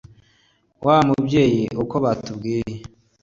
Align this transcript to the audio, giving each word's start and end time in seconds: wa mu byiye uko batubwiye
wa 0.85 0.97
mu 1.07 1.15
byiye 1.25 1.63
uko 1.83 1.95
batubwiye 2.03 2.75